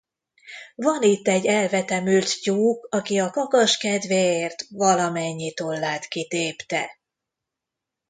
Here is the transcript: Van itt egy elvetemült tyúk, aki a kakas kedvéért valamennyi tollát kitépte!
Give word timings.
Van 0.75 1.01
itt 1.03 1.27
egy 1.27 1.45
elvetemült 1.45 2.41
tyúk, 2.41 2.87
aki 2.91 3.19
a 3.19 3.29
kakas 3.29 3.77
kedvéért 3.77 4.65
valamennyi 4.69 5.53
tollát 5.53 6.07
kitépte! 6.07 6.99